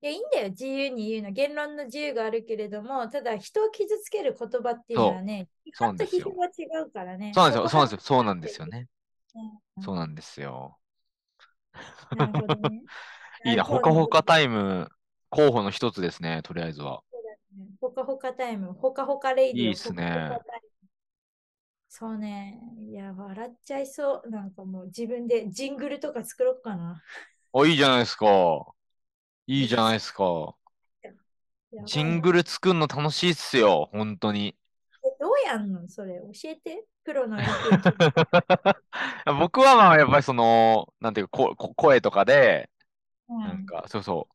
[0.04, 1.32] いや、いいんだよ、自由に言うの。
[1.32, 7.32] 言論の自由があるけれども、ただ人を傷つける言葉っていうのはね、批判と批評は違うからね。
[7.36, 8.88] そうなんですよ、こそうなんですよ、こそうなんですよね。
[9.36, 10.80] うんそうなんですよ。
[12.12, 12.84] なるほどね。
[13.44, 14.90] いいな、ほかほかタイム
[15.30, 17.04] 候補の一つですね、とりあえずは。
[17.80, 19.68] ほかほかタイム、ほかほかレイディオ。
[19.68, 20.38] いいっすね
[21.90, 22.60] そうね。
[22.90, 24.30] いや、笑っちゃいそう。
[24.30, 27.04] なんかもう自分でジングルとか作ろうかな。
[27.54, 28.28] あ、いいじゃないですか。
[29.48, 30.56] いいじゃないですか。
[31.84, 34.56] ジングル作るの楽しいっすよ、本当に。
[35.46, 35.88] やんの？
[35.88, 36.86] それ教えて。
[37.04, 37.38] プロの。
[39.40, 42.70] 僕はまあ、やっぱりその、なんていうか、ここ声とかで、
[43.30, 44.28] うんなんか、そうそ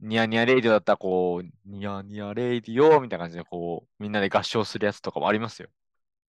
[0.00, 5.68] う、ニヤニヤレイディオだったら、こう、ニヤニヤレイディオみたいな感じで、こう、みんなで合唱するやつとかもありますよ。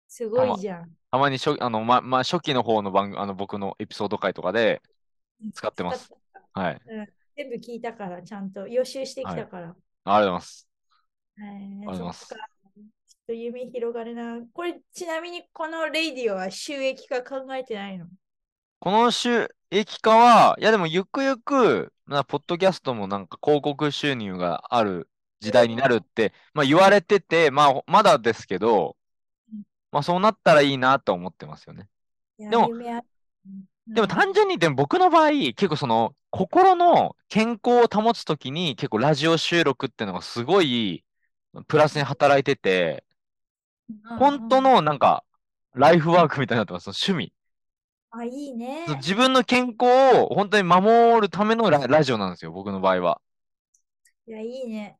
[0.08, 0.90] すごいじゃん。
[1.10, 4.82] たまに初、あの、ま、まあ、初期の方の番組、あの、僕のエピソード回とかで
[5.52, 6.10] 使ってます。
[6.54, 6.80] はい。
[6.86, 9.66] うん全部聞いたから、ちゃんと予習してきたから。
[9.66, 9.74] ありがとう
[10.04, 10.66] ございます。
[11.36, 12.55] はいありがとうございます
[13.26, 14.40] と夢広がるな。
[14.52, 18.06] これ、ちなみにこのレイディオは収益化考えてないの？
[18.78, 25.08] この収益化は、いやでもゆくゆく、まあ、ポッドキャストもなんか広告収入がある
[25.40, 28.96] 時代になるって、まあ言われてて、まあまだですけど
[29.52, 31.88] うん、まあそうなったらいいなと思ってますよね。
[32.38, 32.70] でも
[33.88, 41.04] でも単純に、でも僕の場合、結構その、心の健康を保つときに、結構ラジオ収録っていうのがすごい、
[41.68, 43.05] プラスに働いてて、うん
[44.18, 45.24] 本当、のなんか、
[45.74, 47.24] ライフワークみたいになってます、その趣味。
[47.24, 47.36] うん
[48.10, 48.86] あ、いいね。
[48.96, 53.20] 自分の健康を本当に守るためのララジオなんですよ、僕の場合は。
[54.26, 54.98] いや、いいね。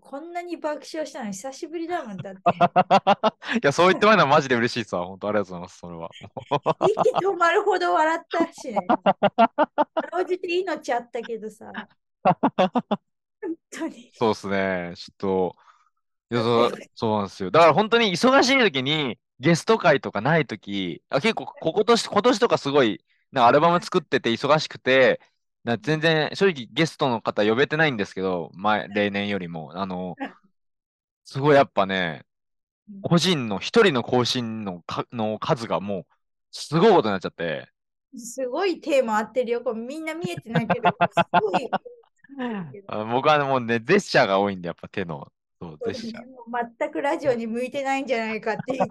[0.00, 2.40] こんなに爆笑したの久しぶりだもんだって。
[3.58, 4.98] いや、そう言ってもらえるのはマジで嬉しいさ。
[4.98, 6.10] 本当ありがとうございます、それは。
[6.88, 8.78] 息止まるほど笑ったしね。
[10.10, 11.70] かじて命あったけどさ。
[13.40, 14.10] 本当に。
[14.14, 14.92] そうですね。
[14.96, 15.56] ちょっと、
[16.30, 17.50] そうそうなんですよ。
[17.50, 25.20] だから本当に忙しい時に、ゲスト会とかない時、あ結構、こことし、今年とかすごい、なんかアルバム作ってて忙しくて、
[25.62, 29.72] な全然、正直ゲストの方呼べてないんですけど、前、例年よりも。
[29.76, 30.18] あの、
[31.24, 32.24] すごいやっぱね、
[33.02, 36.06] 個人の一人の更新のかの数がもう、
[36.52, 37.70] すごいことになっちゃって、
[38.16, 39.60] すごいテーマ合ってるよ。
[39.60, 41.70] これみんな見えてないけど、すごい。
[42.88, 45.30] あ僕はもうね、ジェスチャーが多いんで、やっぱ手の。
[45.60, 46.24] そう、ジェスチャー。
[46.78, 48.88] 全くラジオに向いてないんじゃないかっていう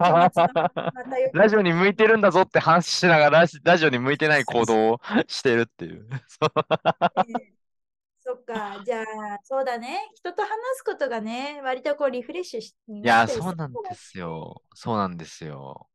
[1.32, 6.08] ラジオに向いてるんだぞって話しながら、ラジオに向いてない行動をしてるっていう。
[8.20, 9.04] そっか、じゃあ、
[9.44, 10.10] そうだね。
[10.14, 14.62] 人と話すことがね、割とこうリフレッシュしにいや、そうなんですよ。
[14.74, 15.88] そうなんですよ。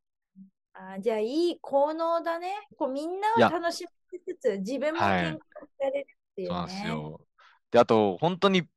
[0.74, 2.54] あじゃあ、いい効能だね。
[2.78, 6.88] こうみんないをや楽しみつつ、自分もはい健康になれるっていうそうなんですね。
[6.88, 7.28] よ。
[7.72, 8.68] で、あと、本当に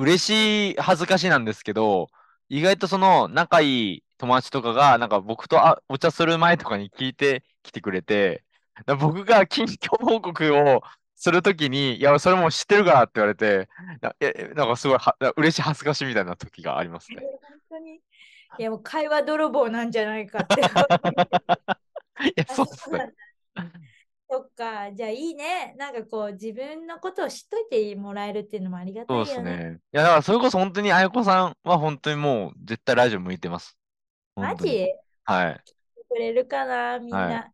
[0.00, 2.08] 嬉しい、恥ずかしいなんですけど、
[2.48, 8.42] 意外とその仲いい友達とかが、なんか僕とあお茶する前とかに聞いてきてくれて、
[8.98, 10.82] 僕が近況報告を
[11.16, 13.68] するときに、いや、それもう知ってるからって言われて、
[14.00, 17.18] なえ、なんかすごいは嬉しい恥ずかしいみたいな時がありますね。
[17.20, 17.28] 本
[17.68, 17.96] 当に？
[17.96, 18.00] い
[18.62, 20.62] や、もう会話泥棒なんじゃないかって。
[22.26, 23.12] いや、そうですね。
[24.30, 25.74] そっか、じゃあいいね。
[25.76, 29.56] なんかこう、自分のことを知っといてもらえるっていうのもありがたそういよね。
[29.56, 29.80] ですね。
[29.92, 33.76] いや、だからそれこそ本当にあやこさんは本当にもう絶対ラジオ向いてます。
[34.36, 34.88] マジ？
[35.24, 35.60] はい。
[36.08, 37.52] くれるかな、みんはいな。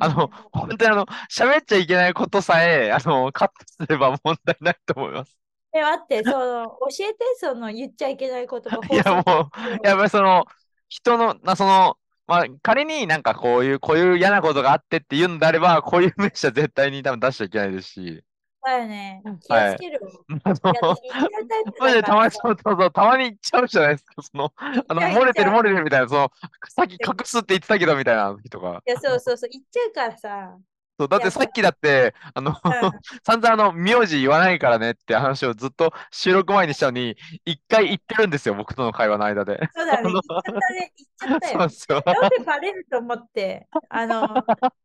[0.00, 5.38] あの、本当にあの、喋っちゃいけないことさえ、あの、カットすれば問題ないと思います。
[5.72, 8.78] え、待って、その、教えて、その、言っちゃいけない言葉。
[8.92, 9.50] いや、も
[9.82, 10.44] う、やっぱりその、
[10.88, 11.96] 人の、な、その、
[12.30, 18.24] まあ、仮になんかこういう、こういう嫌なことがあってって言うんであれば、こういうメッセージは絶対に多分出しちゃいけないですし、
[18.64, 19.20] だよね。
[19.40, 19.74] 気はい。
[19.74, 20.00] をつける。
[20.44, 21.30] あの、いや私言っ
[21.74, 22.56] ちゃうたまに、そう。
[22.62, 26.30] そうそう、たまに言っちゃうじゃないですか、その、あの、漏れてる漏れてるみたいな、その、
[26.68, 28.80] さっき隠すって言ってたけど、みたいな時とか。
[28.86, 30.56] いや、そうそうそう、言っちゃうからさ。
[31.00, 32.56] そう、だってさっきだって、あの、うん
[33.24, 39.58] 散々あの、名字言わないからねって話をずっと収録前にしたのに、一回言ってるんですよ、僕との会話の間で。
[39.74, 42.30] そうだね、 言っちゃったね、言っちゃったよそうなん。
[42.30, 44.24] でバレると思って、あの、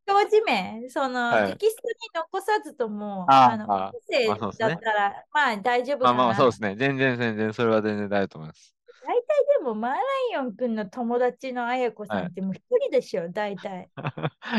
[0.07, 6.13] 表示名、その、はいテキストに残さずとも、ああの、あ音声まあそうですねだったら、まあ大丈夫かな。
[6.13, 6.75] まあまあ、そうですね。
[6.77, 8.74] 全然全然、それは全然大丈夫と思います。
[9.05, 9.21] 大体
[9.59, 9.99] でも、マーラ
[10.33, 13.87] イオンくんの友達のあやこさんってもう一人でしょ、大体。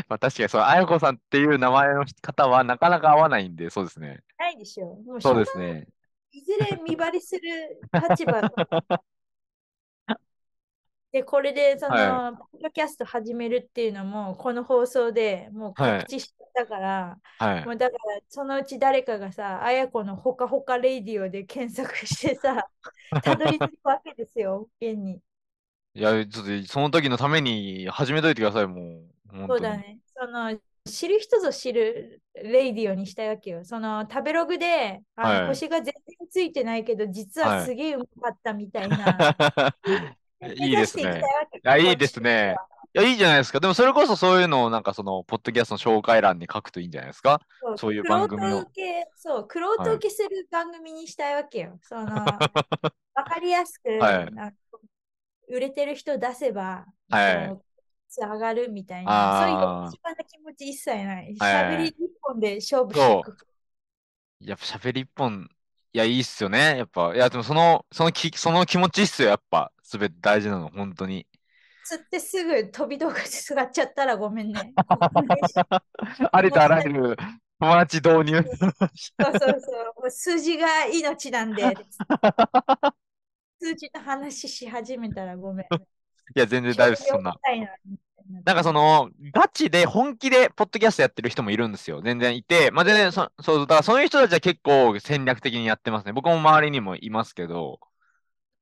[0.08, 4.22] まあ確かに、そう、あやこさんっていう名前の方はなかなか合わないんで、そうですね。
[4.38, 4.94] ないでしょ。
[5.04, 5.88] もうそうですね。
[6.30, 8.50] いずれ見張りする立場の
[11.12, 17.72] で、これでその、はポッドキャスト始めるっていうのも、この放送でもうはい告知したから、はいも。
[17.72, 22.68] うだからそのうち誰かがさ、あやこのほかほかレイディオで検索してさ、
[23.22, 25.20] たどり着くわけですよ、現に。
[25.94, 29.00] いや、ちょっとその時のために始めといてください、も
[29.32, 29.46] う。
[29.48, 29.98] そうだね。
[30.14, 33.64] その知る人ぞ知るレイディオにしたいわけよ。
[33.64, 35.94] その食べログであの、はい星が全然
[36.30, 39.36] ついてないけど、実ははいすげえうまかったみたいな。
[39.86, 41.02] い いですね。
[41.02, 42.56] いいいや、いいですね。
[42.94, 43.60] いや、いいじゃないですか。
[43.60, 47.40] でも、それこそそういうのを、なんかその、ポッドキャストの紹介欄に書くといいんじゃないですか？
[47.60, 51.78] そうそういう番組の玄人受け、そう、クロート受けする番組にしたいわけよ。
[51.82, 52.04] その、
[53.14, 54.54] わかりやすく、はい
[55.48, 57.56] 売れてる人出せば、はい
[58.18, 61.36] 上がるみたいな、そういう一番な気持ち一切ない。
[61.38, 63.46] はい喋り一本で勝負していく。
[64.40, 65.55] やっぱ喋り一本、い
[65.96, 66.78] や、いいっすよね。
[66.78, 67.14] やっぱ。
[67.14, 69.28] いや、でもその、そのき、その気持ちっすよ。
[69.30, 69.72] やっぱ。
[69.82, 71.26] すべて大事なの、本当に。
[71.84, 74.74] 釣ってすぐ飛び道具すがっちゃったらごめんね。
[76.32, 77.16] ありとあらゆる
[77.60, 78.42] 友達導入。
[78.42, 78.82] そう
[79.20, 80.00] そうそう。
[80.00, 81.62] もう数字が命なんで。
[83.60, 85.66] 数字の話し始めたらごめん。
[86.34, 87.30] いや、全然大丈夫です、そんな。
[87.32, 87.38] な
[88.44, 92.00] なんかそ、の、ガチで本気でポッドキャストやってる人もいるんですよ。
[92.02, 92.70] 全然いて。
[92.70, 96.12] まあ、全然そ、そう、だからそういう人たちは結構戦略的にやってますね。
[96.12, 97.80] 僕も周りにもいますけど。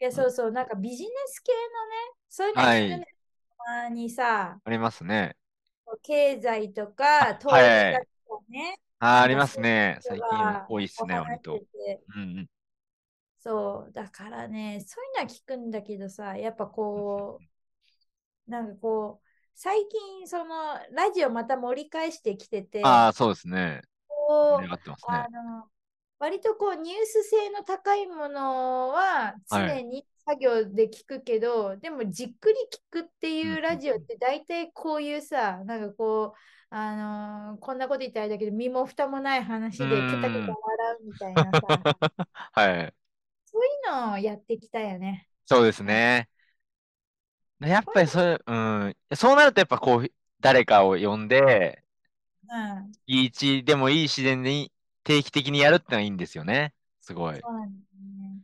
[0.00, 3.06] いや、そうそう、なんかビジネス系のね、そういうのはいた
[3.82, 5.36] まにさ、ありますね。
[6.02, 7.86] 経済とか、投資
[8.26, 9.98] とかね、あー、ありますね。
[10.00, 11.60] 最近が多いっすね、割と
[12.14, 12.48] うんうん。
[13.38, 17.53] そう、だからね、そういうのは聞くんだけどさ、やっぱこう、
[18.46, 23.82] なんかこう、最近、その、ラジオまた盛り返してきてて、ああ、そうですね。
[24.08, 25.28] こうねあ。
[25.30, 25.70] の
[26.18, 36.38] 割とこうニュース性の高いものははい常に作業で聞くけど、でもじっくり聞くってうんいうラジオって大体こういうさ、なんかこう、
[36.70, 36.96] あ
[37.52, 41.86] のーこんなこと言ったらだけど、身も蓋もない話でケうんタケタ笑うみたいなさ、
[42.52, 42.94] はい。
[43.46, 45.28] そういうのをやってきたよね。
[45.46, 46.28] そうですね。
[47.68, 48.96] やっぱりそういう、うん。
[49.14, 50.06] そうなるとやっぱこう、
[50.40, 51.82] 誰かを呼んで、
[52.48, 54.70] うん、いい地でもいい自然に
[55.02, 56.74] 定期的にやるってのはいいんですよね。
[57.00, 57.40] すごい。
[57.40, 58.40] そうなんだよね。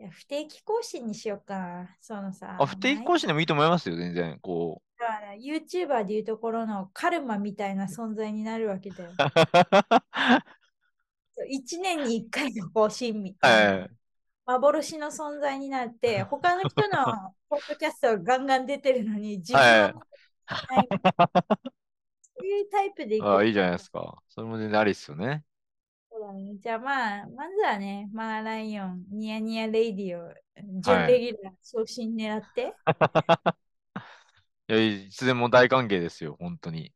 [0.00, 1.96] いや不定期更新にしようかな。
[2.00, 4.38] そのさ、あ、不定期更新でもいいと思いますよ、全然。
[4.40, 9.10] こだから YouTuber でいうところのカルマみたいな存在になるわけだよ。
[11.50, 13.78] 1年に1回の更新みたいな。
[13.78, 13.90] はい。
[14.48, 19.92] 幻の存在になって、他の人の ポッドキャストがガンガン出てるのに、自分はいは
[20.70, 20.88] ない
[22.22, 24.22] そういうタイプでいくああ、いいじゃないですか。
[24.28, 25.44] それも全然ありっすよね。
[26.10, 26.56] そうだね。
[26.62, 30.32] じゃあまあ、まずはね、マーライオン、ニヤニヤレイディオ、
[30.80, 32.74] 準レギュラー昇進狙って、
[34.68, 36.92] いや、いつでも大歓迎ですよ、本当に。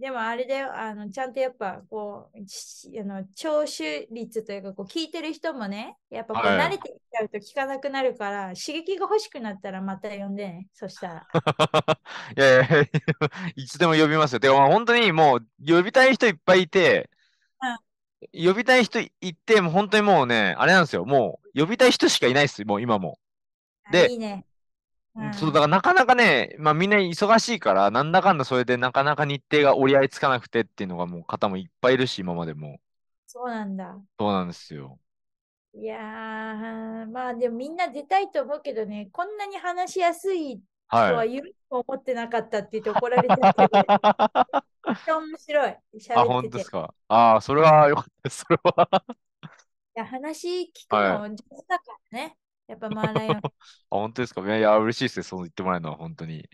[0.00, 11.26] でもあれだよ、あのちゃんとやっぱこう、しあの聴取率というかこう、聞いてる人もね、やっぱこうはい慣れてきちゃうと聞かなくなるから、刺激が欲しくなったらまた呼んでね、そしたら。
[12.36, 12.82] いやいや
[13.56, 14.40] いつでも呼びますよ。
[14.40, 17.08] てか、まあ本当にもう、呼びたい人いっぱいいて、
[18.32, 21.04] 呼びたい人いて、もう本当にもうね、あれなんですよ。
[21.04, 23.18] もう、呼びたい人しかいないです、もう今も。
[23.90, 24.44] であいいね。
[25.14, 32.80] うんそう、だからなかなかね、まあみんな忙しいから、なんだかんだそれでなかなか日程が折り合いつかなくてっていうのがもう方もいっぱいいるし、今までも。
[33.26, 34.00] そうなんだ。
[34.18, 34.98] そうなんですよ。
[35.74, 40.62] いやー、まあでもみんな出たいと思うけどね、こんなに話しやすい
[41.06, 41.32] とははい。
[41.34, 43.90] 夢も思ってなかったって言って怒られちゃうけど、
[44.86, 45.78] めっちゃ面白い。
[46.12, 46.46] あ、喋ってて。
[46.46, 46.94] い本当ですか？
[47.08, 49.04] ああ、それはよかったです、それは。
[49.94, 52.36] や、話聞くはの上手だからね。
[52.66, 53.42] やっぱマーライオン
[53.90, 54.42] あ、本当ですか？
[54.42, 56.48] いやいや、嬉しいですね、そう言ってもらえるのは、本当に。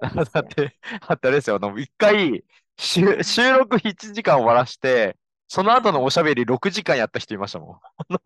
[0.32, 2.44] だって、だってあれですよ、あの、一回、
[2.78, 5.16] 収収録7時間終わらして、
[5.48, 7.80] その後のおしゃべり6時間やった人いましたもん。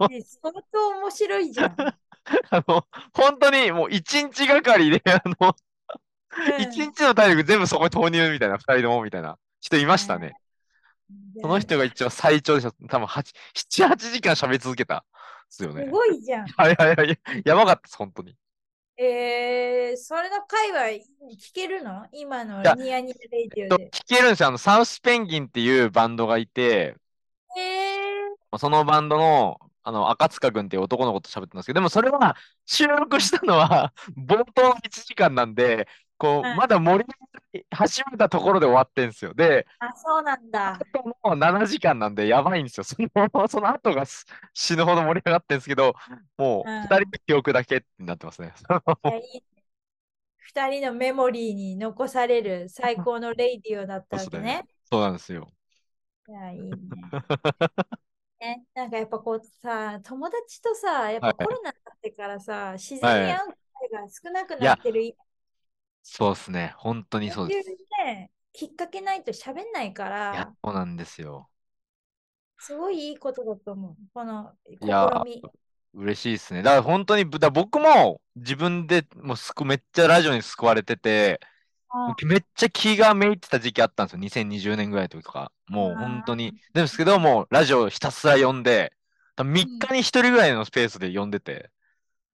[0.07, 1.83] で相当面白いじゃん。
[2.51, 5.57] あの、本当にもう1日がかりで、あの、
[6.37, 10.37] うん1日の体力全部そこに投入みたいな、2人ともみたいな人いましたね。
[11.41, 12.73] その人が一番最長でした。
[12.89, 13.33] 多分8、
[13.81, 15.05] 7、8時間喋り続けた。
[15.53, 15.91] ですよねす。
[15.91, 16.47] ごいじゃん。
[16.57, 17.19] はいはいはい。
[17.45, 18.37] やばかったです、本当に。
[18.97, 21.05] えー、それの会話
[21.37, 22.07] 聞けるの？
[22.13, 23.91] 今のニヤニヤレイディとオで。
[23.91, 24.49] 聞けるんですよ。
[24.49, 26.97] あの、サウスペンギンっていうバンドがいて、
[27.57, 32.37] えそのバンドの、あの、赤塚くんっていう男の子と喋ってたんですけど、でもそれは、
[32.67, 35.89] 収録したのは、冒頭の1時間なんで、
[36.19, 37.15] こう、うんまだ盛り
[37.71, 39.35] 始めたところで終わってんですよ。
[39.35, 40.79] で、ー、あ、そうなんだ。
[41.23, 42.85] もう7時間なんで、やばいんですよ。
[42.85, 43.09] その、
[43.49, 45.95] その後がす死ぬほど盛り上がってんですけど、
[46.39, 48.55] もう、うん2人の記憶だけってなってますね。
[49.05, 49.23] いやいい
[49.55, 49.63] ね
[50.39, 54.65] 二人のメモリーに残される最高のレイディオだったわけね。
[54.91, 55.49] そうなんですよ。
[56.29, 56.73] いや、いいね。
[58.41, 65.17] ね、なんかやっぱこうさ、友達とさ、やっぱコロナになってからさ、自然に会う機会が少なくなってる。
[66.03, 66.75] そうですね。
[66.77, 67.71] 本当にそうです。
[68.53, 71.49] きっかけないと喋んないかいやら、、そうなんですよ。
[72.59, 73.97] すごいいいことだと思う。
[74.13, 75.43] この試いやみ。
[75.95, 76.63] 嬉しいですね。
[76.63, 81.53] だから本当に、だから僕も自分でもうすくめっちゃラジオに救われてて、うん
[82.27, 84.21] めっちゃ気がめいってた時期あったんですよ。
[84.21, 85.53] 2020年ぐらいの時とか。
[85.69, 86.55] もう本当に。
[86.73, 88.95] ですけど、もうラジオひたすら読んで、
[89.37, 91.71] 多分3日に1人ぐらいのスペースで読んでて、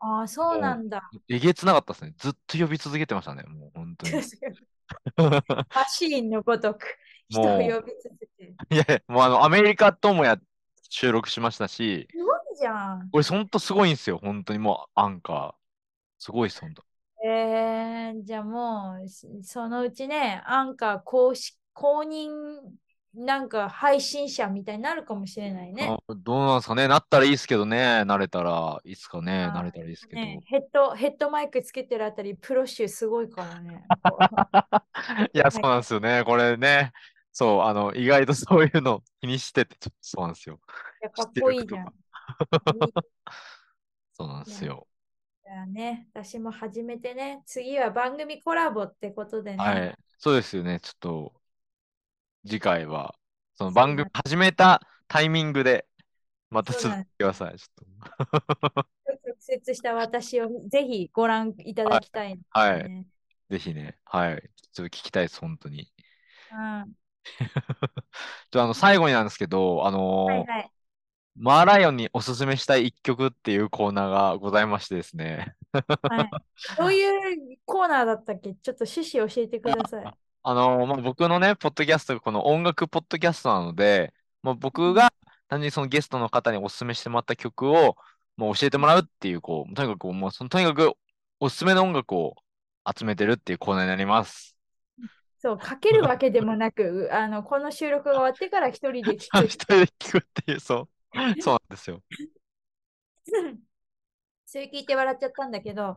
[0.00, 1.10] ああ、そうなんだ。
[1.28, 2.14] えげつなかったですね。
[2.18, 3.42] ずっと呼び続けてましたね。
[3.44, 4.12] もう本当に。
[5.16, 6.86] マシーンのごとく
[7.28, 8.54] 人を呼び続けて。
[8.70, 10.38] いやいや、もうあの、アメリカともや
[10.88, 13.10] 収録しましたし、すごいじゃん。
[13.10, 14.18] これ本当すごいんですよ。
[14.22, 15.54] 本当にもうアンカー。
[16.18, 16.84] すごいです、本当。
[17.24, 22.30] えー、じゃあもう、そそのうちね、アンカー公式公認
[23.14, 25.88] なんか配信者みたいになるかもしれないね。
[25.88, 26.88] あどうなんですかね。
[26.88, 28.02] なったらいいですけどね。
[28.06, 30.22] 慣れたら、いつかね、あー慣れたらいいですけど。
[30.22, 33.82] ね、ヘッドヘッドマイクつけてるあたり、プロ集すごいからね。
[35.32, 36.22] いや、そうなんですよね。
[36.24, 36.92] これね。
[37.32, 40.60] そう、あの、意外とそういうの気にしてて、ちょっとそうなんですよ。
[41.02, 41.94] いやかっこいいじゃん。
[44.12, 44.86] そうなんですよ。
[45.44, 49.56] じゃあね、私も始めてね、次は番組コラボってことでね。
[49.56, 49.98] はい。
[50.18, 50.80] そうですよね。
[50.80, 51.32] ちょっと、
[52.46, 53.14] 次回は、
[53.56, 55.86] その番組始めたタイミングで、
[56.50, 57.58] また続けてください。
[57.58, 58.10] ちょっ
[58.74, 58.88] と。
[59.28, 63.06] 直接した私をぜひご覧いただきたい、ねはい。
[63.50, 63.96] ぜひね。
[64.04, 64.50] はい。
[64.72, 65.90] ちょっと聞きたいです、本当に。
[66.52, 66.92] うん。
[67.28, 68.02] ちょっ
[68.50, 70.72] とあの、最後になんですけど、あのーはいはい。
[71.40, 75.54] マーライオンにおすすめしたい一曲っていうコーナーがございましてですね。
[75.72, 76.30] はい、
[76.76, 78.54] どういうコーナーだったっけ？
[78.54, 80.12] ちょっと趣旨教えてください。
[80.42, 85.12] あのーまあ、僕のね、ポッドキャストがこの音楽ポッドキャストなので、まあ、僕が
[85.48, 87.96] 単純にそのゲストの方におすすめしてもらった曲を
[88.36, 90.92] もう教えてもらうっていう、こう、とにかくもうその、とにかく
[91.40, 92.36] おすすめの音楽を
[92.96, 94.56] 集めてるっていうコーナーになります。
[95.38, 99.46] そう、かけるわけでもなく、 あのこの収録が終わってから一人で聞く。
[99.46, 100.88] 一人で聞くっていう、そう。
[101.40, 102.02] そうなんですよ。
[104.46, 105.96] それ聞いて笑っちゃったんだけど、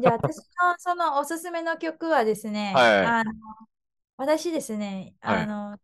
[0.00, 0.42] じゃあ私の
[0.76, 3.32] そのおすすめの曲はですね、はいあの
[4.22, 5.76] 私ですね、はいあの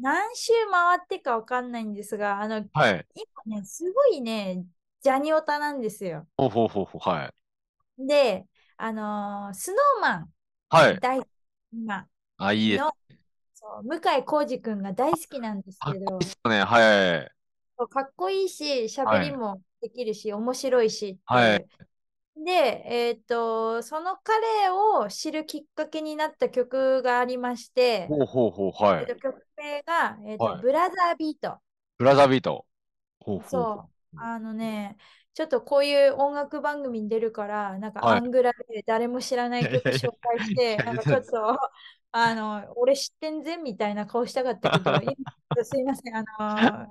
[0.00, 3.06] 何周回ってかわかんないんですが、あのはい。
[3.44, 4.64] 今ね、すごいね、
[5.02, 6.26] ジャニオタなんですよ。
[6.38, 7.08] ほうほうほうほう。
[7.08, 7.30] は
[7.98, 8.06] い。
[8.06, 8.46] で、
[8.78, 10.32] あのースノーマン
[10.70, 10.98] はい。
[10.98, 11.28] 大好き
[11.74, 12.06] 今
[12.38, 12.80] あ、いいです。
[12.80, 12.92] の
[13.52, 16.64] そう向井康二君が大好きなんですかっけどこいいっす、ね。
[16.64, 17.32] はい。
[17.76, 21.18] そうかっこいいし、喋りもできるし、面白いしっていう。
[21.26, 21.66] はい
[22.36, 28.70] で、えっと、その彼を知るきっかけになった曲がありまして、ほうほうほう。
[28.84, 29.02] はい。
[29.02, 31.62] えっと、曲名が、えっとはいブラザービート。
[31.98, 32.66] ブラザービート。
[33.20, 33.70] ほうほう。
[33.70, 34.96] そう、あのね、
[35.34, 41.58] ちょっとこういう音楽番組に出るから、なんかはいアングラで誰も知らない曲紹介して、いやいやなんかちょっと、
[42.12, 46.88] あの、俺知ってんぜみたいな顔したかったけど、 今すいません、あの、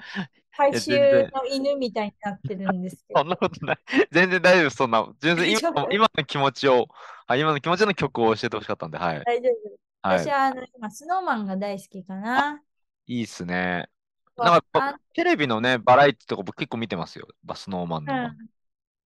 [0.58, 3.78] 大衆の犬みたいになってるんですけどそん、なことない。
[4.12, 4.70] 全然大丈夫。
[4.72, 5.14] そんな。
[5.20, 6.88] 全然今の今の気持ちを、
[7.28, 9.24] はい、今の気持ちの曲を教えてほしかったんで、はい。
[9.24, 10.10] 大丈夫。
[10.10, 10.20] はい。
[10.20, 12.64] 私はあの今、スノーマンが大好きかな。
[13.06, 13.90] いいっすね。
[14.38, 17.28] なんかテレビのね、バラエティとか僕結構見てますよ。
[17.44, 18.26] バスノーマンの番。
[18.26, 18.50] うん。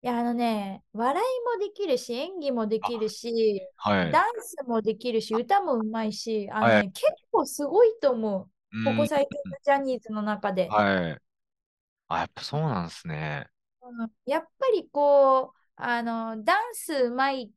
[0.05, 4.11] いや、あのね、笑いもできるし、演技もできるし、はい。
[4.13, 7.03] ダンスもできるし、歌もうまいし、あのね、はい結
[7.33, 8.51] 構すごいと思う。
[8.73, 10.69] うんここ最近のジャニーズの中で。
[10.69, 11.19] はい。
[12.09, 13.49] あ、やっぱそうなんですね。
[13.83, 17.51] うんやっぱりこう、あの、ダンスうまい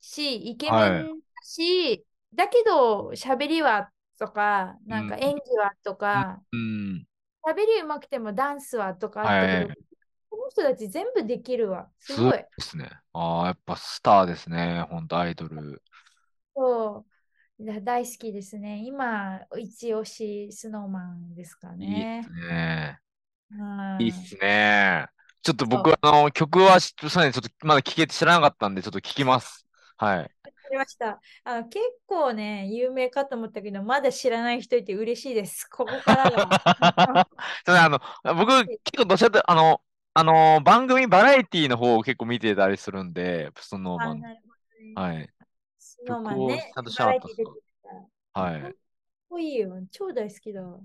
[0.00, 7.06] し、イケメはいンだし、だけど、喋りはとか、なんかうん演技はとか、うん。
[7.44, 9.87] 喋りうまくてもダンスはとかあったけど、はいこ
[10.48, 11.90] の人たち全部できるわ。
[12.00, 12.44] すすごい。
[12.56, 12.90] ですね。
[13.12, 14.82] ああ、やっぱスターですね。
[14.90, 15.82] 本当アイドル。
[16.54, 17.06] そ
[17.60, 17.64] う。
[17.64, 18.82] だ大好きですね。
[18.84, 22.30] 今、一押しスノーマンですかいいっねす。
[22.30, 23.00] ね。
[23.50, 23.58] うん
[23.98, 25.06] いいっすね。
[25.42, 27.18] ちょっと僕、あの、曲はちょっと
[27.66, 29.66] まだ聞けて知らなかったんで、ちょっと聞きます。
[29.96, 30.32] はい。
[30.44, 31.20] わかりました。
[31.44, 35.66] あの結構ね、有名かと思ったけど、まだ知らない人いて嬉しいです。
[35.68, 36.54] ここからが。
[37.66, 38.00] あの、
[38.34, 39.80] 僕、結構どうしゃって、あの、
[40.20, 44.28] あの、番組バラエティの方を結構見てたりするんで、スノーマン。
[44.94, 45.32] はい。
[45.78, 47.62] スノーマンねちゃんと知らなかったっすバラエティ出て
[48.34, 48.62] たはい。
[48.62, 48.72] かっ
[49.30, 49.86] こいいよ。
[49.90, 50.80] 超大好きだわ。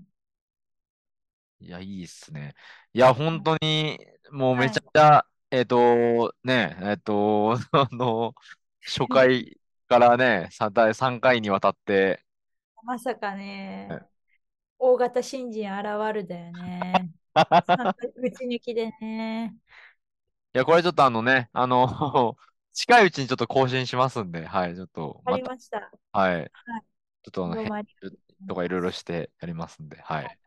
[1.60, 2.54] いや、いいっすね。
[2.92, 3.98] いや、本当に、
[4.30, 8.34] もうはいめちゃくちゃ、えっと、ね、えっと、 あの、
[8.84, 9.58] 初回
[9.88, 12.24] からね、さ第3回にわたって、
[12.84, 14.06] まさかねはい、
[14.78, 17.13] 大型新人現るだよね。
[17.34, 19.54] 打ち抜きでね。
[20.54, 21.86] いや、これちょっとあのね、あの、
[22.72, 25.90] 近いうちにちょっと更新しますんで、はい、ちょっと、りました。
[26.12, 26.50] はい、
[27.24, 28.12] ちょっとあの、編集
[28.48, 30.38] とかいろいろしてやりますんで、はい。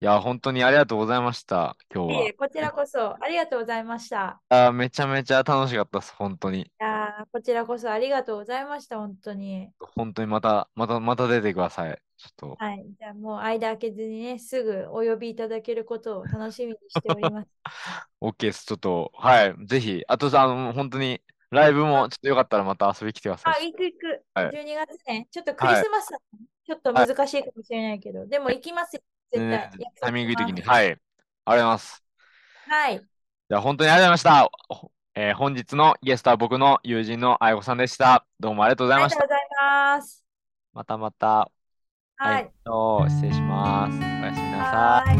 [0.00, 2.22] いや、本当にありがとうございました、今日は。
[2.24, 4.40] いえこちらこそありがとうございました。
[4.48, 6.62] あー、めちゃめちゃ楽しかったです、本当に。
[6.62, 9.72] いやーこちらこそありがとうございました、本当に。
[9.80, 12.02] 本当にまた、また、また出てください。
[12.18, 12.56] ちょっと。
[12.58, 12.84] はい。
[12.98, 17.48] じゃあもう間開けずにね、すぐお呼びいただけることを楽しみにしております。
[18.20, 18.66] OK です。
[18.66, 19.54] ちょっと、はい。
[19.66, 23.72] ぜひ、あとさ、あの、本当に、ライブも、ちょっとよかったらまた遊びに来てくださあ、い。
[23.72, 24.24] 行く行く。
[24.34, 25.28] はい12月ね。
[25.30, 26.18] ちょっとクリスマスは
[26.66, 29.02] ちょっと難しいかもしれないけど、でも行きますよ。
[29.32, 29.70] 絶対。
[30.00, 30.60] タイミングいい時に。
[30.62, 30.86] はい。
[30.86, 32.04] ありがとうございます。
[32.66, 32.98] はい。
[33.48, 34.84] じゃあ、本当にありがとうございました。
[34.84, 38.24] おえー本日のゲストは僕の友人のあやこさんでした。
[38.38, 39.20] どうもありがとうございました。
[39.20, 40.24] ありがとうございます。
[40.72, 41.50] またまた。
[42.20, 42.50] はい。
[42.64, 43.96] どう失礼します。
[43.96, 45.18] おやすみなさい。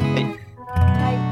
[0.66, 1.27] はい。